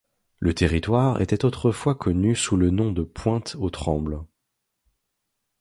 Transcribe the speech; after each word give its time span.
Le 0.39 0.55
territoire 0.55 1.21
était 1.21 1.45
autrefois 1.45 1.93
connu 1.93 2.35
sous 2.35 2.57
le 2.57 2.71
nom 2.71 2.91
de 2.91 3.03
Pointe-aux-Trembles. 3.03 4.23